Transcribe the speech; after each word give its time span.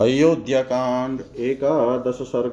अयोध्याकांड, 0.00 1.20
एकादश 1.38 2.14
सर्ग। 2.14 2.52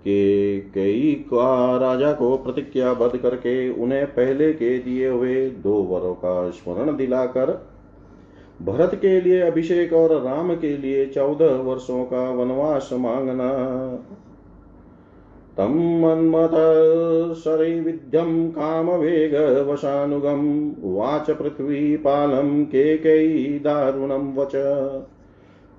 के 0.00 0.60
कई 0.60 1.12
का 1.12 1.76
राजा 1.76 2.12
को 2.12 2.36
प्रतिज्ञाबद्ध 2.36 3.16
करके 3.16 3.70
उन्हें 3.70 4.06
पहले 4.06 4.52
के 4.52 4.78
दिए 4.78 5.08
हुए 5.08 5.50
दो 5.50 5.74
वरों 5.74 6.14
का 6.14 6.50
स्मरण 6.50 6.96
दिलाकर, 6.96 7.66
भरत 8.62 8.94
के 8.94 9.20
लिए 9.20 9.40
अभिषेक 9.40 9.92
और 9.92 10.22
राम 10.22 10.56
के 10.56 10.76
लिए 10.76 11.06
चौदह 11.06 11.46
वर्षों 11.46 12.04
का 12.04 12.30
वनवास 12.30 12.90
मांगना। 12.92 13.50
तं 15.56 16.00
मन्मथ 16.00 16.54
शरैविध्यं 17.34 18.50
कामवेगवशानुगम् 18.50 20.72
उवाच 20.84 21.30
पृथ्वीपालं 21.30 22.64
केकयी 22.64 23.58
दारुणं 23.58 24.34
वच। 24.34 24.52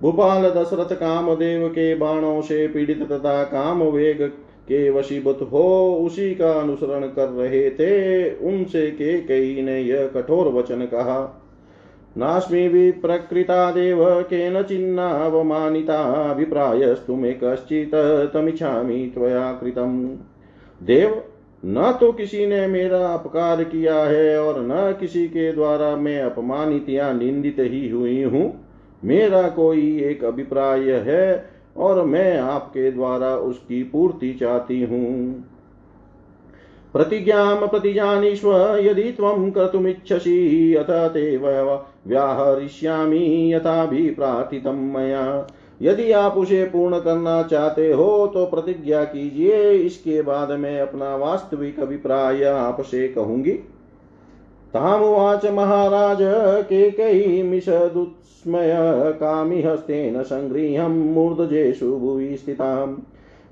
भूपाल 0.01 0.43
दशरथ 0.43 0.95
कामदेव 0.95 1.67
के 1.67 1.95
बाणों 1.95 2.41
से 2.41 2.67
पीड़ित 2.67 3.03
तथा 3.11 3.43
काम 3.43 3.83
वेग 3.83 4.21
के 4.61 4.89
वशीभूत 4.89 5.49
हो 5.51 5.95
उसी 6.05 6.35
का 6.35 6.51
अनुसरण 6.51 7.01
कर 7.01 7.27
रहे 7.27 7.69
थे। 7.69 8.33
उनसे 8.35 8.91
के 8.91 9.21
कई 9.21 9.61
ने 9.61 9.81
यह 9.81 10.07
कठोर 10.07 10.47
वचन 10.47 10.85
कहा। 10.85 11.37
नास्मि 12.17 12.67
विप्रकृता 12.67 13.71
देव 13.71 14.21
के 14.21 14.49
न 14.49 14.63
चिन्ना 14.63 15.13
केन 15.13 15.23
चिन्नावमानिताभिप्रायस्तु 15.23 17.15
मे 17.15 17.39
कश्चित् 17.43 18.33
तमिच्छामि 18.33 19.11
त्वया 19.15 19.51
कृतम्। 19.51 20.17
देव, 20.83 21.23
न 21.65 21.97
तो 22.01 22.11
किसी 22.11 22.45
ने 22.45 22.67
मेरा 22.67 23.07
अपकार 23.07 23.63
किया 23.63 23.95
है 23.95 24.39
और 24.39 24.61
न 24.61 24.97
किसी 24.99 25.27
के 25.27 25.51
द्वारा 25.51 25.95
मैं 25.95 26.21
अपमानित 26.21 26.85
या 26.89 27.13
निंदित 27.13 27.55
ही 27.59 27.89
हुई 27.89 28.23
हूँ। 28.23 28.60
मेरा 29.03 29.49
कोई 29.49 30.01
एक 30.01 30.23
अभिप्राय 30.23 31.01
है 31.01 31.49
और 31.77 32.05
मैं 32.05 32.39
आपके 32.39 32.91
द्वारा 32.91 33.37
उसकी 33.37 33.83
पूर्ति 33.83 34.33
चाहती 34.33 34.83
हूँ। 34.83 35.45
प्रतिज्ञां 36.93 37.67
प्रतिजानीष्व 37.67 38.77
यदि 38.79 39.11
त्वं 39.11 39.51
कर्तुमिच्छसि 39.51 40.75
अथ 40.75 41.09
ते 41.09 41.37
व्याहरिष्यामि 41.37 43.53
यथाभिप्रार्थितं 43.53 44.93
मया। 44.93 45.47
यदि 45.81 46.11
आप 46.11 46.37
उसे 46.37 46.65
पूर्ण 46.65 46.99
करना 46.99 47.43
चाहते 47.43 47.91
हो 47.91 48.27
तो 48.27 48.45
प्रतिज्ञा 48.45 49.03
कीजिए, 49.03 49.71
इसके 49.71 50.21
बाद 50.21 50.51
मैं 50.51 50.81
अपना 50.81 51.15
वास्तविक 51.15 51.79
अभिप्राय 51.79 52.45
आपसे 52.45 53.07
कहूँगी। 53.07 53.59
तामुवाच 54.73 55.45
महाराज 55.45 56.17
केकैमिषदुत्स्मय 56.69 58.73
कामिहस्तेन 59.13 60.23
सङ्गृह्यं 60.23 61.13
मूर्धजेषु 61.13 61.97
भुवि 61.97 62.37
स्थिताम्। 62.37 62.95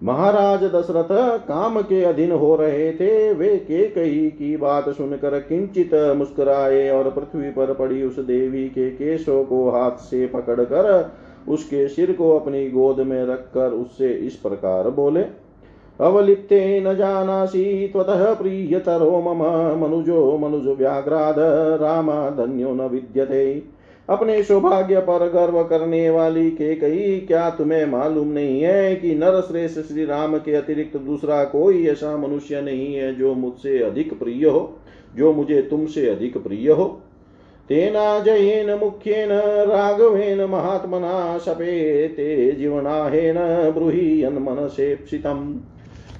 महाराज 0.04 0.66
दशरथ 0.66 1.40
काम 1.40 1.82
के 1.82 2.04
अधीन 2.04 2.32
हो 2.32 2.56
रहे 2.56 2.92
थे, 2.92 3.34
वे 3.34 3.58
के 3.58 3.90
कई 3.90 4.30
की 4.30 4.58
बात 4.58 4.90
सुनकर 4.90 5.40
किंचित 5.40 6.16
मुस्कुराए 6.18 6.90
और 6.90 7.10
पृथ्वी 7.10 7.50
पर 7.50 7.74
पड़ी 7.74 8.04
उस 8.04 8.20
देवी 8.20 8.70
के 8.70 8.92
केशों 8.92 9.44
को 9.44 9.70
हाथ 9.70 10.04
से 10.04 10.28
पकड़कर 10.28 11.12
उसके 11.48 11.88
सिर 11.88 12.12
को 12.12 12.40
अपनी 12.40 12.70
गोद 12.70 13.00
में 13.00 13.26
रखकर 13.26 13.72
उससे 13.72 14.14
इस 14.14 14.36
प्रकार 14.36 14.90
बोले 14.90 15.22
अवलिप्ते 16.02 16.80
न 16.80 16.96
जानासि 16.96 17.90
त्वतः 17.94 18.34
प्रियतरो 18.34 19.22
मम 19.22 19.42
मनुजो 19.82 20.38
मनुज 20.38 20.68
व्याघ्राद 20.68 21.36
रामाधन्यो 21.82 22.74
न 22.74 22.82
विद्यते। 22.82 23.64
अपने 24.10 24.44
सौभाग्य 24.44 25.00
पर 25.00 25.30
गर्व 25.30 25.64
करने 25.64 26.10
वाली 26.10 26.52
के 26.52 26.76
कही, 26.76 27.20
क्या 27.20 27.50
तुम्हें 27.50 27.86
मालूम 27.86 28.28
नहीं 28.28 28.62
है 28.62 28.96
कि 28.96 29.16
नर 29.16 29.42
श्रेष्ठ 29.42 29.80
श्री 29.80 30.06
राम 30.06 30.38
के 30.38 30.56
अतिरिक्त 30.56 30.98
दूसरा 30.98 31.44
कोई 31.44 31.88
ऐसा 31.88 32.18
मनुष्य 32.18 32.62
नहीं 32.62 32.96
है 32.96 33.16
जो 33.16 33.34
मुझसे 33.34 33.80
अधिक 33.80 34.20
प्रिय 34.20 34.46
हो, 34.46 34.78
जो 35.16 35.34
मुझे 35.34 35.62
तुमसे 35.62 36.10
अधिक 36.10 36.38
प्रिय 36.38 36.72
हो? 36.72 37.02
तेना 37.70 38.20
जयेन, 38.20 38.80
मुख्येन, 38.80 39.30
राघवेन, 39.70 40.44
महात्मना 40.44 41.38
सपेते 41.38 42.52
जीवनाहेन 42.52 43.36
ब्रूहि 43.72 44.28
मनसेप्सितम् 44.28 45.58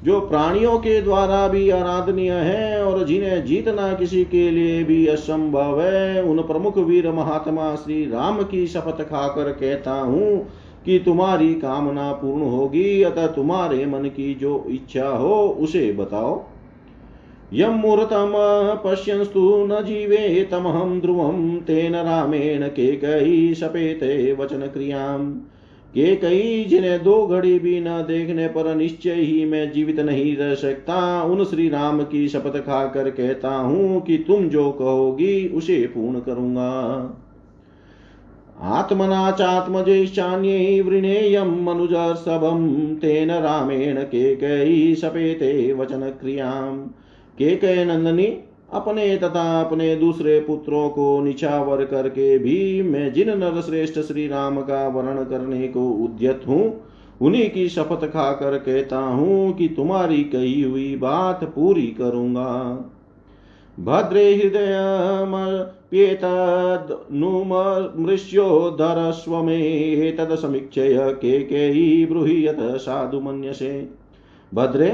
जो 0.04 0.20
प्राणियों 0.20 0.78
के 0.80 1.02
द्वारा 1.02 1.48
भी 1.48 1.70
आराधनीय 1.70 2.32
है 2.32 2.84
और 2.86 3.06
जिन्हें 3.06 3.46
जीतना 3.46 3.94
किसी 3.94 4.24
के 4.24 4.50
लिए 4.52 4.84
भी 4.84 5.08
असंभव 5.08 5.82
है, 5.82 6.24
उन 6.24 6.42
प्रमुख 6.42 6.78
वीर 6.78 7.12
महात्मा 7.12 7.76
श्री 7.76 8.06
राम 8.06 8.44
की 8.44 8.68
शपथ 8.68 9.02
खाकर 9.02 9.52
कहता 9.52 9.92
हूँ 9.92 10.48
कि 10.86 11.00
तुम्हारी 11.00 11.54
कामना 11.54 12.12
पूर्ण 12.12 12.42
होगी, 12.42 13.02
अतः 13.04 13.28
तुम्हारे 13.28 13.86
मन 13.86 14.06
की 14.06 14.34
जो 14.36 14.66
इच्छा 14.70 15.08
हो 15.08 15.48
उसे 15.60 15.92
बताओ। 15.92 16.44
यम 17.54 17.72
मुहूर्तम 17.72 18.34
पश्यंस्तु 18.86 19.68
न 19.72 19.84
जीवे 19.86 20.48
तमहम 20.52 21.00
ध्रुवम 21.02 21.58
तेन 21.58 21.96
रामेण 21.96 22.68
के 22.68 22.92
कही 22.96 23.56
सपेते 23.56 24.34
वचन 24.34 24.68
क्रियाम 24.68 25.34
के 25.90 26.16
कई 26.16 26.64
जिन्हें 26.66 27.04
दो 27.04 27.26
घड़ी 27.28 27.58
भी 27.60 27.80
न 27.80 28.02
देखने 28.08 28.48
पर 28.48 28.74
निश्चय 28.76 29.14
ही 29.14 29.46
मैं 29.46 29.72
जीवित 29.72 30.00
नहीं 30.00 30.36
रह 30.38 30.54
सकता, 30.56 31.24
उन 31.24 31.44
श्री 31.46 31.70
राम 31.70 32.04
की 32.04 32.28
शपथ 32.28 32.60
खाकर 32.60 33.10
कहता 33.10 33.56
हूँ 33.56 34.02
कि 34.02 34.18
तुम 34.18 34.48
जो 34.50 34.70
कहोगी 34.72 35.48
उसे 35.48 35.82
पूर्ण 35.88 36.20
करूँगा। 36.20 36.70
आत्मना 38.62 39.32
चात्मजेश्चान्ये 39.32 40.82
वृणेयं 40.82 41.52
मनुजर्षभं 41.66 42.68
तेन 42.96 43.32
रामेण 43.32 44.02
के 44.04 44.36
कई 44.36 44.96
सपेते 44.96 45.74
वचन 45.74 46.10
क्रियाम 46.22 46.78
के 47.38 47.56
कय 47.56 47.84
नंदनी 47.86 48.26
अपने 48.74 49.16
तथा 49.18 49.62
अपने 49.62 49.96
दूसरे 49.96 50.40
पुत्रों 50.40 50.90
को 50.90 51.22
निछावर 51.22 51.86
करके 51.86 52.38
भी 52.38 52.82
मैं 52.82 53.14
जिन 53.14 53.30
नर 53.38 53.62
श्रेष्ठ 53.62 54.00
श्री 54.00 54.28
राम 54.28 54.62
का 54.62 54.88
वर्ण 54.88 55.24
करने 55.24 55.68
को 55.68 55.90
उद्यत 55.90 56.42
हूँ, 56.48 56.82
उन्हीं 57.22 57.50
की 57.50 57.68
शपथ 57.70 58.06
खाकर 58.08 58.58
कहता 58.58 59.00
हूँ 59.00 59.54
कि 59.54 59.68
तुम्हारी 59.68 60.24
कही 60.24 60.62
हुई 60.62 60.96
बात 60.96 61.44
पूरी 61.44 61.88
करूँगा। 61.88 62.50
भद्रे 63.78 64.34
हृदय 64.36 64.78
मृष्योधरस्व 67.98 69.38
में 69.38 70.18
तद 70.18 70.36
समीक्षय 70.36 70.98
के 70.98 71.40
के 71.40 72.06
ब्रूहीयत 72.06 72.58
साधु 72.60 73.20
मन्यसे। 73.20 73.90
भद्रे 74.54 74.90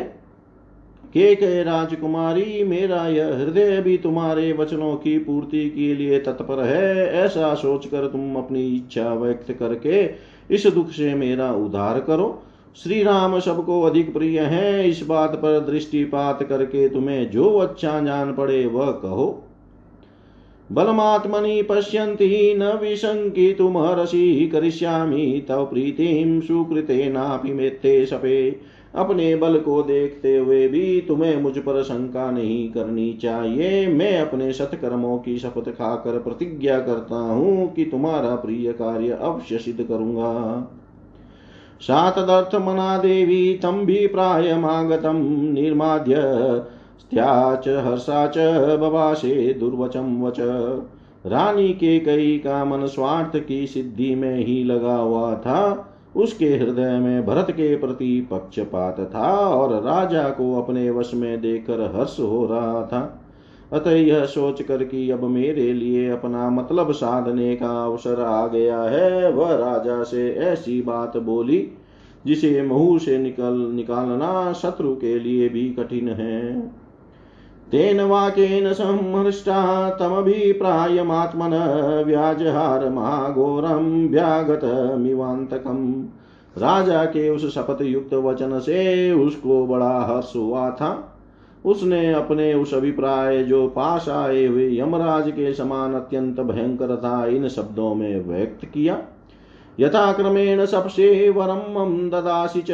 के 1.16 1.36
कहे 1.36 1.64
राजकुमारी, 1.64 2.64
मेरा 2.64 3.08
यह 3.08 3.28
हृदय 3.28 3.82
भी 3.82 3.98
तुम्हारे 3.98 4.54
वचनों 4.54 4.96
की 4.96 5.18
पूर्ति 5.18 5.70
के 5.70 5.96
लिए 5.96 6.20
तत्पर 6.20 6.64
है। 6.64 7.14
ऐसा 7.14 7.56
सोचकर 7.56 8.08
तुम 8.08 8.36
अपनी 8.36 8.76
इच्छा 8.76 9.14
व्यक्त 9.14 9.52
करके 9.52 10.10
इस 10.56 10.68
दुख 10.68 10.90
से 10.90 11.14
मेरा 11.14 11.54
उद्धार 11.54 12.00
करो। 12.00 12.44
श्री 12.84 13.04
राम 13.04 13.40
सबको 13.40 13.82
अधिक 13.82 14.14
प्रिय 14.14 14.40
है। 14.40 14.90
इस 14.90 15.06
बात 15.08 15.36
पर 15.36 15.60
दृष्टिपात 15.60 16.44
करके 16.44 16.90
तुम्हें 16.90 17.32
जो 17.32 17.58
अच्छा 17.58 18.00
जान 18.02 18.34
पड़े 18.34 18.66
वह 18.66 18.92
कहो। 18.92 19.44
बलमात्मनि 20.72 21.62
पश्यन्ति, 21.62 22.54
न 22.58 22.64
विशङ्कितुमर्हसि 22.64 24.50
करिष्यामि 24.52 25.46
तव 25.48 25.66
प्रीतिं 25.66 26.42
सुकृतेनापि 26.42 27.54
मेत्ते 27.54 28.06
शपे। 28.06 28.75
अपने 28.96 29.36
बल 29.36 29.58
को 29.58 29.82
देखते 29.84 30.38
हुए 30.38 30.68
भी 30.68 31.02
तुम्हें 31.02 31.42
मुझ 31.42 31.58
पर 31.58 31.82
शंका 31.84 32.30
नहीं 32.32 32.70
करनी 32.72 33.14
चाहिए। 33.14 33.88
मैं 33.88 34.18
अपने 34.20 34.52
सत्कर्मों 34.54 35.18
की 35.18 35.38
शपथ 35.38 35.70
खाकर 35.70 36.20
प्रतिज्ञा 36.20 36.80
करता 36.80 37.16
हूँ 37.16 37.74
कि 37.74 37.86
तुम्हारा 37.86 38.36
प्रिय 38.36 38.72
कार्य 38.74 39.12
अवश्य 39.12 39.58
सिद्ध 39.58 39.84
करूँगा। 39.84 40.32
सातदर्थ 41.82 42.56
मना 42.56 42.98
देवी, 42.98 43.60
तम 43.64 43.86
भी 43.86 44.08
प्रायमागतम 44.08 45.18
निर्माद्य 45.54 46.16
स्त्याच 47.00 47.68
हर्षा 47.68 48.28
च 48.28 48.38
बबासे 48.80 49.54
दुर्वचम 49.54 50.22
वच। 50.24 50.40
रानी 51.26 51.74
के 51.74 52.00
कई 52.00 52.38
का 52.38 52.64
मन 52.66 52.86
स्वार्थ 52.86 53.38
की 53.46 53.68
सिद्धि 53.68 54.16
में 54.16 54.36
ही 54.36 54.64
लगा 54.64 54.96
हुआ 54.96 55.36
था। 55.36 55.92
उसके 56.16 56.46
हृदय 56.46 57.00
में 57.00 57.26
भरत 57.26 57.52
के 57.52 57.76
प्रति 57.76 58.28
पक्षपात 58.32 59.00
था 59.00 59.36
और 59.38 59.84
राजा 59.84 60.30
को 60.30 60.62
अपने 60.62 60.90
वश 60.90 61.14
में 61.14 61.42
देकर 61.42 61.96
हर्ष 61.96 62.20
हो 62.20 62.46
रहा 62.46 62.86
था। 62.86 63.22
अतः 63.74 63.92
यह 63.92 64.26
सोच 64.26 64.62
कर 64.62 64.84
कि 64.84 65.12
अब 65.12 65.24
मेरे 65.24 65.74
लिए 65.74 66.10
अपना 66.10 66.50
मतलब 66.50 66.92
साधने 66.92 67.56
का 67.56 67.86
अवसर 67.86 68.22
आ 68.22 68.48
गया 68.48 68.82
है, 68.82 69.32
वह 69.32 69.56
राजा 69.56 70.04
से 70.04 70.32
ऐसी 70.32 70.82
बात 70.82 71.18
बोली, 71.18 71.72
जिसे 72.26 72.62
मुँह 72.62 73.00
से 73.00 73.18
निकल 73.18 73.72
निकालना 73.74 74.54
शत्रु 74.54 74.96
के 74.96 75.20
लिए 75.20 75.50
भी 75.50 75.70
कठिन 75.70 76.10
है। 76.10 76.72
तेन 77.72 78.02
वाक्येन 78.02 78.74
संहृष्टा, 78.74 79.90
तमभिप्रायमात्मन 79.90 81.50
व्याजहार 82.06 82.90
महाघोरम 82.90 84.08
व्यागतमिवान्तकम्। 84.08 86.04
राजा 86.62 87.06
के 87.06 87.30
उस 87.30 87.56
शपथ 87.56 87.82
युक्त 87.82 88.14
वचन 88.14 88.60
से 88.60 89.12
उसको 89.12 89.68
बड़ा 89.68 90.00
हर्ष 90.00 90.36
हुआ 90.36 90.70
था। 90.70 91.18
उसने 91.66 92.14
अपने 92.14 92.54
उस 92.54 92.74
अभिप्राय 92.74 93.44
जो 93.44 93.68
पास 93.68 94.10
आए 94.10 94.46
हुए 94.46 94.80
यमराज 94.80 95.32
के 95.32 95.54
समान 95.54 95.94
अत्यंत 95.94 96.40
भयंकर 96.40 96.96
था, 96.96 97.26
इन 97.26 97.48
शब्दों 97.48 97.96
में 97.96 98.26
व्यक्त 98.28 98.66
किया। 98.66 98.98
यथाक्रमेण 99.80 100.66
सप्से 100.66 101.30
वरम 101.30 102.10
ददासी 102.10 102.62
च 102.62 102.72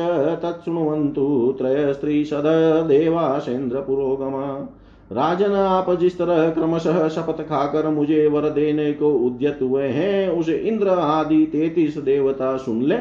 त्रयस्त्रीशद 1.58 2.44
देवासेन्द्र 2.88 3.80
पुरोगमा 3.80 4.78
राजन, 5.12 5.52
आप 5.54 5.92
जिस 6.00 6.18
तरह 6.18 6.50
क्रमशः 6.50 7.08
शपथ 7.08 7.42
खाकर 7.42 7.90
मुझे 7.90 8.28
वर 8.28 8.50
देने 8.50 8.94
को 8.94 9.14
उद्यत 9.14 9.60
हुए 9.62 9.84
हैं, 9.84 10.30
उसे 10.30 10.56
इंद्र 10.58 10.88
आदि 10.88 11.46
तेतीस 11.46 11.98
देवता 11.98 12.58
सुन 12.58 12.82
ले। 12.82 12.98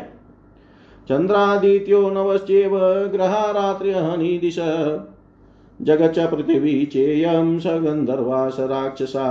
चंद्रादित्यो 1.08 2.10
नवश्चेव 2.10 2.78
ग्रहारात्र्यहनि 3.12 4.38
दिश। 4.38 4.58
जगच 5.82 6.18
पृथिवी 6.18 6.86
चेयम 6.86 7.58
स 7.58 7.66
गंधर्वास 7.66 8.56
राक्षसा। 8.60 9.26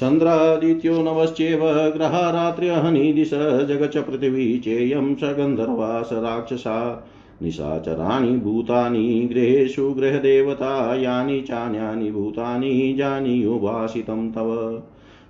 चन्द्रादित्यो 0.00 1.02
नवश्चेव 1.02 1.60
ग्रहारात्र्यहनि 1.96 3.12
दिश 3.12 3.30
जगच्च 3.68 3.96
पृथिवी 3.96 4.58
चेयं 4.58 5.14
स 5.14 5.18
गन्धर्वा 5.22 6.02
स 6.02 6.12
राक्षसा। 6.12 7.08
निशाचराणि 7.42 8.36
भूतानि, 8.36 9.28
गृहेषु 9.32 9.90
गृहदेवता 9.90 10.94
यानि 10.94 11.40
चान्यानि 11.40 12.10
भूतानि 12.10 12.94
जानीयुभाषितं 12.98 14.30
तव। 14.30 14.82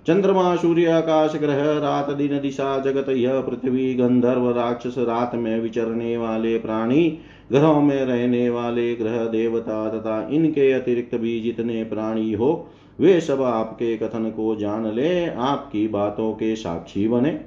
चंद्रमा 0.07 0.55
सूर्य 0.55 0.85
आकाश 0.85 1.35
ग्रह 1.35 1.63
रात 1.79 2.09
दिन 2.09 2.39
दिशा 2.39 2.79
जगत 2.79 3.09
यह 3.09 3.39
पृथ्वी 3.39 3.93
गंधर्व 3.93 4.49
राक्षस, 4.49 4.95
रात 4.97 5.31
में 5.35 5.59
विचरने 5.59 6.17
वाले 6.17 6.57
प्राणी, 6.57 7.17
ग्रहों 7.51 7.81
में 7.81 8.05
रहने 8.05 8.49
वाले 8.49 8.95
ग्रह 8.95 9.25
देवता 9.25 9.89
तथा 9.89 10.29
इनके 10.31 10.71
अतिरिक्त 10.71 11.15
भी 11.15 11.39
जितने 11.41 11.83
प्राणी 11.83 12.33
हो 12.33 12.69
वे 12.99 13.21
सब 13.21 13.41
आपके 13.41 13.97
कथन 13.97 14.29
को 14.29 14.55
जान 14.55 14.93
ले, 14.93 15.25
आपकी 15.25 15.87
बातों 15.87 16.33
के 16.33 16.55
साक्षी 16.55 17.07
बने। 17.07 17.41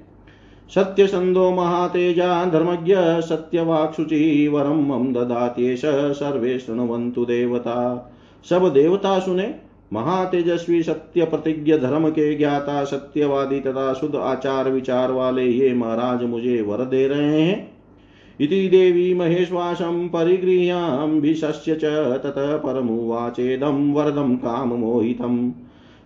सत्य 0.75 1.07
संदो 1.07 1.51
महातेजा, 1.51 2.45
धर्मज्ञ 2.45 2.95
सत्यवाक्शुचि 2.99 4.49
वरम 4.49 4.93
मम 4.93 5.13
ददात्येश 5.13 5.83
सर्वे 5.87 6.59
शृण्वन्तु 6.59 7.25
देवता। 7.25 8.11
सब 8.51 8.73
देवता 8.73 9.19
सुने, 9.19 9.55
महातेजस्वी 9.93 10.83
सत्य 10.83 11.25
प्रतिज्ञ, 11.25 11.79
धर्म 11.79 12.09
के 12.09 12.35
ज्ञाता, 12.35 12.85
सत्यवादी 12.85 13.61
तथा 13.61 13.93
शुद्ध 13.93 14.17
आचार 14.17 14.71
विचार 14.71 15.11
वाले 15.11 15.45
ये 15.45 15.75
महाराज 15.75 16.23
मुझे 16.23 16.63
वर 16.63 16.85
दे 16.85 17.09
रहे 17.09 17.41
हैं। 17.41 17.74
इति 18.41 18.69
देवी 18.69 19.15
महेश्वासं 19.15 20.09
परिगृह्याम्भिशस्य 20.09 21.75
च 21.75 21.85
ततः 22.25 22.57
परमुवाचेदं 22.57 23.93
वरदं 23.93 24.37
काममोहितम्। 24.37 25.53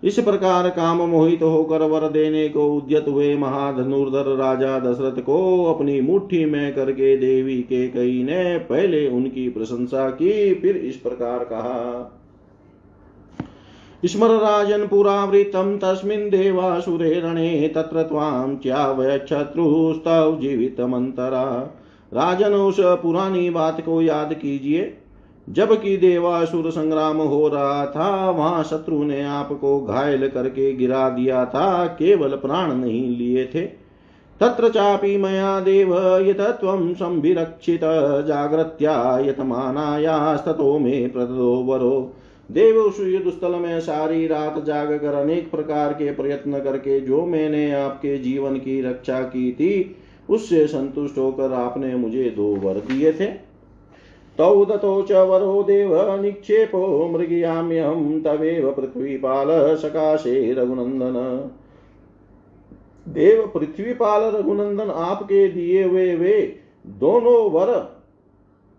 इस 0.04 0.18
प्रकार 0.18 0.68
काम 0.68 1.02
मोहित 1.02 1.42
होकर 1.42 1.82
वर 1.82 2.08
देने 2.08 2.48
को 2.48 2.74
उद्यत 2.74 3.04
हुए 3.08 3.36
महाधनुर्धर 3.36 4.36
राजा 4.36 4.78
दशरथ 4.78 5.20
को 5.22 5.64
अपनी 5.64 6.00
मुट्ठी 6.00 6.44
में 6.44 6.74
करके 6.74 7.16
देवी 7.16 7.56
के 7.62 7.88
कई 7.88 8.22
ने 8.22 8.58
पहले 8.58 9.08
उनकी 9.08 9.48
प्रशंसा 9.48 10.10
की, 10.10 10.54
फिर 10.54 10.76
इस 10.76 10.96
प्रकार 10.96 11.38
कहा, 11.44 12.14
स्मर 14.04 14.28
राजन 14.28 14.86
पुरावृतं 14.86 15.78
तस्मिन् 15.78 16.30
देवासुरे 16.30 17.20
रणे, 17.20 17.72
तत्र 17.74 18.02
त्वां 18.02 18.56
च्यावयच्छत्रुस्तव 18.56 20.38
जीवितमन्तरा। 20.40 21.74
राजन 22.14 22.52
उस 22.52 22.76
पुरानी 22.80 23.50
बात 23.50 23.80
को 23.80 24.02
याद 24.02 24.34
कीजिए। 24.34 24.94
जबकि 25.48 25.96
देवासुर 25.96 26.70
संग्राम 26.70 27.16
हो 27.16 27.48
रहा 27.48 27.86
था, 27.86 28.30
वहाँ 28.30 28.62
शत्रु 28.64 29.04
ने 29.04 29.24
आपको 29.24 29.80
घायल 29.80 30.28
करके 30.28 30.72
गिरा 30.72 31.08
दिया 31.08 31.44
था, 31.44 31.86
केवल 31.86 32.28
प्राण 32.28 32.74
नहीं 32.74 33.16
लिए 33.16 33.44
थे। 33.46 33.88
तत्र 34.40 34.68
चापि 34.68 35.16
मया 35.16 35.60
देव, 35.60 35.96
यतत्वं 36.28 36.94
संभिरक्षित, 36.94 37.80
जाग्रत्या 38.26 39.18
यतमानायास्ततो 39.18 40.78
मे 40.78 41.06
प्रदो 41.08 41.54
वरो। 41.56 42.12
देव 42.52 42.76
उस 42.76 43.00
युद्ध 43.00 43.30
स्थल 43.30 43.54
में 43.54 43.80
सारी 43.80 44.26
रात 44.26 44.64
जाग 44.64 44.92
कर 44.92 45.14
अनेक 45.14 45.50
प्रकार 45.50 45.92
के 45.92 46.12
प्रयत्न 46.12 46.58
करके, 46.58 47.00
जो 47.00 47.26
मैंने 47.26 47.72
आपके 47.72 48.18
जीवन 48.18 48.56
की 48.56 48.82
रक्षा 48.82 49.20
की 49.20 49.52
थी 49.52 49.96
उससे 50.28 50.66
संतुष्ट 50.66 51.18
होकर 51.18 51.52
आपने 51.54 51.94
मुझे 51.96 52.30
दो 52.30 52.54
वर 52.56 52.80
दिए 52.82 53.12
थे। 53.12 53.26
तौ 54.38 54.64
दतो 54.64 54.90
च 55.02 55.12
वरो 55.28 55.62
देव 55.62 55.94
निक्षेपो 56.22 57.08
मृगयाम्यहं 57.08 58.20
तवेव 58.22 58.70
पृथ्वीपाल 58.72 59.48
सकाशे 59.76 60.52
रघुनंदन। 60.52 61.16
देव 63.06 63.46
पृथ्वीपाल 63.46 64.22
रघुनंदन 64.34 64.90
आपके 64.92 65.46
दिए 65.48 65.82
हुए 65.84 66.14
वे 66.16 66.36
दोनों 66.98 67.50
वर 67.50 67.70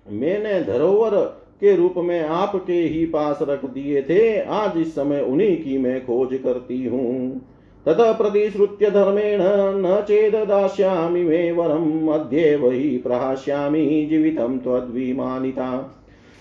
मैंने 0.05 0.61
धरोवर 0.63 1.15
के 1.61 1.75
रूप 1.75 1.93
में 1.97 2.21
आपके 2.21 2.73
ही 2.73 3.05
पास 3.05 3.39
रख 3.41 3.65
दिए 3.65 4.01
थे। 4.01 4.39
आज 4.39 4.77
इस 4.77 4.93
समय 4.95 5.21
उन्हीं 5.21 5.55
की 5.57 5.77
मैं 5.77 6.05
खोज 6.05 6.39
करती 6.43 6.83
हूँ। 6.85 7.41
ततः 7.89 8.11
प्रतिश्रुत्य 8.13 8.89
धर्मेण 8.91 9.39
न 9.75 10.01
चेद 10.01 10.35
दास्यामि 10.47 11.23
मे 11.23 11.51
वरम 11.51 12.07
अद्येव 12.13 12.69
हि 12.71 12.97
प्रहास्यामि 12.97 14.07
जीवितं 14.09 14.57
त्वद्विमानिता। 14.59 15.95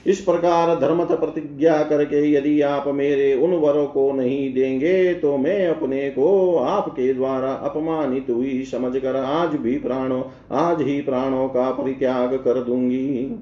इस 0.06 0.20
प्रकार 0.20 0.74
धर्मत 0.80 1.12
प्रतिज्ञा 1.12 1.82
करके 1.82 2.20
यदि 2.32 2.60
आप 2.60 2.88
मेरे 2.88 3.32
उन 3.34 3.54
वरों 3.54 3.86
को 3.86 4.10
नहीं 4.12 4.52
देंगे 4.54 5.14
तो 5.14 5.36
मैं 5.36 5.66
अपने 5.68 6.08
को 6.10 6.56
आपके 6.56 7.12
द्वारा 7.14 7.52
अपमानित 7.52 8.26
हुई 8.30 8.62
समझकर 8.62 9.16
आज 9.16 9.54
भी 9.56 9.78
प्राणों, 9.78 10.22
आज 10.52 10.82
ही 10.82 11.00
प्राणों 11.00 11.48
का 11.48 11.70
परित्याग 11.70 12.34
कर 12.34 12.62
दूँगी। 12.62 13.34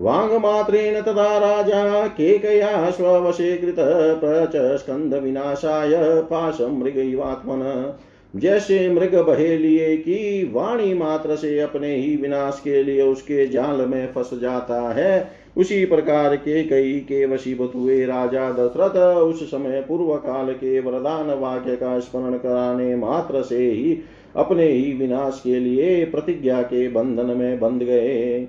वाङ्मात्रेण 0.00 1.00
तदा 1.00 1.38
राजा 1.38 2.06
केकया 2.06 2.90
स्ववशे 2.90 3.56
कृत 3.56 3.76
प्रच 4.20 4.80
स्कन्दविनाशाय 4.80 5.92
पाशं 6.22 6.78
मृगैवात्मन 6.78 7.98
जैसे 8.34 8.88
मृग 8.88 9.14
बहेलिए 9.14 9.96
की 9.96 10.50
वाणी 10.52 10.94
मात्र 10.94 11.36
से 11.36 11.58
अपने 11.60 11.94
ही 11.94 12.16
विनाश 12.16 12.60
के 12.64 12.82
लिए 12.82 13.02
उसके 13.02 13.46
जाल 13.46 13.80
में 13.86 14.12
फंस 14.12 14.30
जाता 14.42 14.80
है। 14.92 15.30
उसी 15.56 15.84
प्रकार 15.84 16.36
के 16.36 16.62
कई 16.64 16.92
के 16.98 17.26
वशीभूत 17.26 17.72
हुए 17.74 18.04
राजा 18.04 18.50
दशरथ 18.50 18.96
उस 19.16 19.42
समय 19.50 19.80
पूर्व 19.88 20.14
काल 20.16 20.52
के 20.52 20.80
वरदान 20.80 21.30
वाक्य 21.30 21.76
का 21.76 21.98
स्मरण 21.98 22.38
कराने 22.38 22.96
मात्र 22.96 23.42
से 23.42 23.70
ही 23.70 23.98
अपने 24.36 24.68
ही 24.68 24.92
विनाश 24.92 25.40
के 25.44 25.58
लिए 25.60 26.04
प्रतिज्ञा 26.04 26.62
के 26.62 26.88
बंधन 26.88 27.36
में 27.36 27.60
बंध 27.60 27.82
गए। 27.82 28.46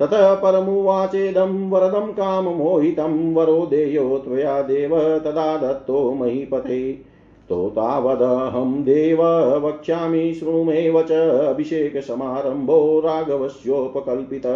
ततः 0.00 0.34
परमुवाचेदं 0.34 1.70
वरदं 1.70 2.12
काममोहितं 2.12 3.34
वरो 3.34 3.66
देयो 3.66 4.18
त्वया 4.18 4.62
देव 4.62 5.18
तदा 5.18 5.56
दत्तो 5.56 6.14
महीपते। 6.14 6.92
तो 7.48 7.68
तावदहं 7.68 8.82
देव, 8.82 9.22
वक्ष्यामि 9.66 10.34
शृणु 10.34 10.64
मे 10.64 10.90
वच 10.90 11.12
अभिषेकसमारम्भो 11.12 13.02
राघवस्योपकल्पित। 13.04 14.46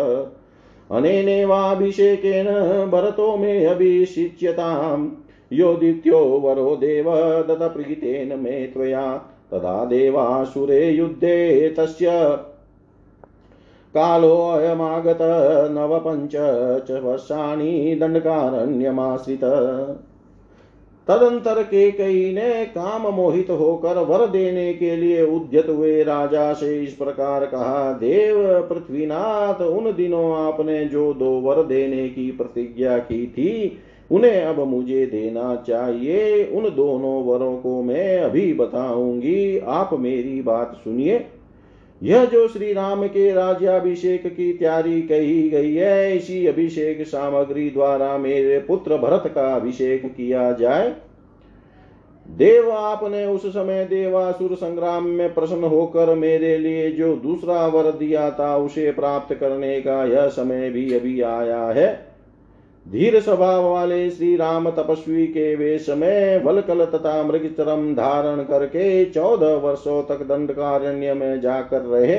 अनेनेवाभिषेकेन 0.90 2.46
भरतो 2.90 3.36
मे 3.36 3.64
अभिषिच्यताम् 3.64 5.08
योदित्यो 5.52 6.18
वरो 6.18 6.76
देव 6.76 7.14
दतप्रीतेन 7.42 8.38
मे 8.38 8.66
त्वया। 8.66 9.16
तदा 9.50 9.84
देवासुरे 9.84 10.90
युद्धे 10.90 11.74
तस्य 11.78 12.08
कालोऽयमागत 13.94 15.18
नवपञ्च 15.70 16.32
च 16.88 17.02
वर्षाणि 17.04 17.98
दण्डकारण्यमाश्रित। 18.00 19.44
तदंतर 21.08 21.62
के 21.62 21.90
कई 21.90 22.32
ने 22.32 22.64
काम 22.64 23.02
मोहित 23.02 23.50
होकर 23.50 23.98
वर 23.98 24.26
देने 24.26 24.74
के 24.74 24.96
लिए 24.96 25.22
उद्यत 25.22 25.68
हुए 25.68 26.02
राजा 26.02 26.52
से 26.52 26.82
इस 26.82 26.92
प्रकार 26.92 27.46
कहा, 27.46 27.92
देव 27.92 28.62
पृथ्वीनाथ, 28.72 29.62
उन 29.62 29.92
दिनों 29.92 30.36
आपने 30.36 30.84
जो 30.84 31.14
दो 31.14 31.30
वर 31.30 31.62
देने 31.62 32.08
की 32.08 32.30
प्रतिज्ञा 32.30 32.98
की 32.98 33.26
थी, 33.26 33.78
उन्हें 34.10 34.42
अब 34.42 34.60
मुझे 34.60 35.06
देना 35.06 35.64
चाहिए। 35.68 36.44
उन 36.44 36.64
दोनों 36.64 37.24
वरों 37.24 37.56
को 37.56 37.82
मैं 37.82 38.18
अभी 38.18 38.54
बताऊँगी। 38.54 39.58
आप 39.58 39.90
मेरी 39.92 40.42
बात 40.42 40.74
सुनिए। 40.74 41.26
यह 42.04 42.24
जो 42.24 42.48
श्री 42.48 42.72
राम 42.72 43.06
के 43.06 43.32
राज्याभिषेक 43.32 44.26
की 44.26 44.52
तैयारी 44.52 45.02
कही 45.02 45.50
गई 45.50 45.74
है, 45.74 46.16
इसी 46.16 46.46
अभिषेक 46.46 47.06
सामग्री 47.06 47.70
द्वारा 47.70 48.18
मेरे 48.18 48.58
पुत्र 48.58 48.96
भरत 48.96 49.32
का 49.34 49.54
अभिषेक 49.54 50.06
किया 50.06 50.52
जाए। 50.52 50.94
देव, 52.30 52.70
आपने 52.70 53.26
उस 53.26 53.46
समय 53.46 53.84
देवासुर 53.84 54.54
संग्राम 54.54 55.06
में 55.06 55.34
प्रसन्न 55.34 55.64
होकर 55.64 56.14
मेरे 56.14 56.58
लिए 56.58 56.90
जो 56.90 57.16
दूसरा 57.16 57.66
वर 57.66 57.92
दिया 57.92 58.30
था, 58.30 58.56
उसे 58.56 58.90
प्राप्त 58.92 59.34
करने 59.34 59.80
का 59.80 60.04
यह 60.04 60.28
समय 60.28 60.70
भी 60.70 60.94
अभी 60.94 61.20
आया 61.20 61.64
है। 61.64 62.13
धीर 62.92 63.20
स्वभाव 63.20 63.72
वाले 63.72 64.10
श्री 64.10 64.36
राम 64.36 64.70
तपस्वी 64.70 65.26
के 65.26 65.56
वेश 65.56 65.88
में 65.88 66.44
वलकल 66.44 66.84
तथा 66.84 67.22
मृग 67.22 67.54
चरम 67.58 67.94
धारण 67.94 68.42
करके 68.42 69.04
चौदह 69.04 69.46
वर्षों 69.46 70.02
तक 70.02 70.22
दंडकारण्य 70.22 71.14
में 71.14 71.40
जाकर 71.40 71.80
रहे। 71.80 72.18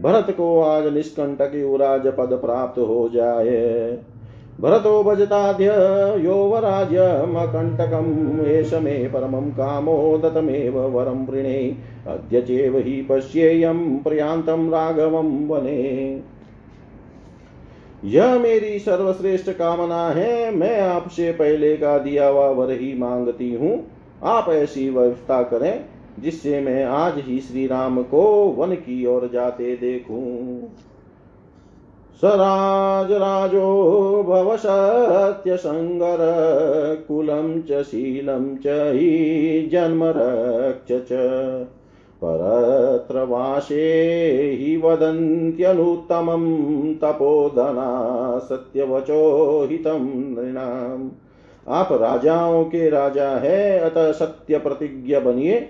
भरत 0.00 0.30
को 0.30 0.62
आज 0.62 0.94
निष्कंटक 0.94 1.52
युवराज 1.54 2.06
पद 2.06 2.40
प्राप्त 2.44 2.78
हो 2.78 3.10
जाए। 3.14 3.98
भरतो 4.60 5.02
भजताद्य 5.02 5.66
योवराज्यमकण्टकम् 6.26 8.46
एष 8.46 8.74
मे 8.74 8.90
परमं 8.90 9.50
कामो 9.50 10.20
दतमेव 10.24 10.78
वरं 10.78 11.26
वृणे, 11.26 11.76
अद्य 12.06 12.40
चेव 12.40 12.78
प्रयान्तं 14.02 14.70
राघवं 14.70 15.48
वने। 15.48 16.20
यह 18.04 18.38
मेरी 18.38 18.78
सर्वश्रेष्ठ 18.78 19.50
कामना 19.50 20.08
है, 20.08 20.56
मैं 20.56 20.80
आपसे 20.80 21.32
पहले 21.32 21.76
का 21.76 21.98
दिया 21.98 22.28
हुआ 22.28 22.48
वर 22.48 22.70
ही 22.70 22.98
मांगती 22.98 23.54
हूँ। 23.54 23.86
आप 24.24 24.48
ऐसी 24.48 24.90
व्यवस्था 24.90 25.42
करें, 25.42 25.84
जिससे 26.20 26.60
मैं 26.60 26.84
आज 26.84 27.12
ही 27.16 27.40
श्री 27.40 27.66
राम 27.66 28.02
को 28.02 28.22
वन 28.58 28.74
की 28.74 29.06
ओर 29.06 29.30
जाते 29.32 29.76
देखूँ। 29.76 30.68
सराज 32.20 33.12
राजो 33.12 34.22
भव 34.22 34.56
सत्यसङ्गर 34.56 36.18
कुलं 37.08 37.62
च 37.62 37.82
शीलं 37.82 38.56
च, 38.56 38.66
हि 38.66 39.68
जन्मरक्ष 39.72 40.92
च। 40.92 41.12
परत्र 42.24 43.24
वासे 43.24 43.84
हि 44.60 44.76
वदन्त्यनुत्तमं 44.76 46.44
तपोधना 46.94 48.38
सत्यवचो 48.38 49.64
हितं 49.70 50.00
नृणाम्। 50.04 51.08
आप 51.68 51.88
राजाओं 51.92 52.64
के 52.64 52.90
राजा 52.90 53.30
है, 53.30 53.78
अतः 53.78 54.12
सत्य 54.12 54.58
प्रतिज्ञ 54.58 55.18
बनिए, 55.18 55.68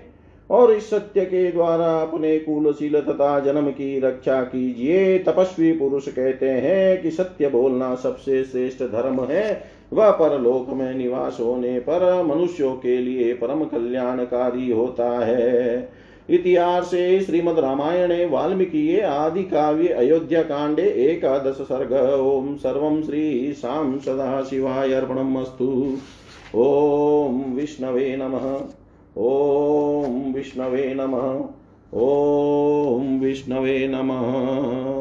और 0.49 0.71
इस 0.71 0.89
सत्य 0.89 1.25
के 1.25 1.51
द्वारा 1.51 2.01
अपने 2.01 2.39
कुलशील 2.39 3.01
तथा 3.01 3.39
जन्म 3.39 3.69
की 3.69 3.99
रक्षा 3.99 4.41
कीजिए। 4.41 5.19
तपस्वी 5.19 5.71
पुरुष 5.71 6.07
कहते 6.07 6.49
हैं 6.49 7.01
कि 7.01 7.11
सत्य 7.11 7.49
बोलना 7.49 7.95
सबसे 7.95 8.43
श्रेष्ठ 8.43 8.83
धर्म 8.83 9.23
है। 9.23 9.63
वह 9.93 10.11
परलोक 10.11 10.73
में 10.73 10.93
निवास 10.95 11.37
होने 11.41 11.79
पर 11.79 12.23
मनुष्यों 12.23 12.75
के 12.75 12.97
लिए 12.97 13.33
परम 13.33 13.63
कल्याणकारी 13.63 14.71
होता 14.71 15.25
है। 15.25 15.89
इतिहास 16.29 16.91
श्रीमद 17.25 17.59
रामायणे 17.59 18.25
वाल्मीकि 18.25 18.99
आदि 18.99 19.43
काव्य 19.43 19.87
अयोध्या 19.87 20.41
कांडे 20.41 20.83
एकादश 20.83 21.55
सर्ग 21.55 22.19
ओम 22.19 22.55
सर्व 22.55 23.01
श्री 23.01 23.53
शाम 23.53 23.97
सदा 23.97 24.43
शिवाय 24.49 24.93
अर्पणमस्तु 24.93 25.95
ओम 26.55 27.41
विष्णवे 27.53 28.15
नमः। 28.15 28.59
ॐ 29.17 30.33
विष्णवे 30.35 30.93
नमः। 30.93 31.41
ॐ 31.93 33.19
विष्णवे 33.19 33.87
नमः। 33.87 34.91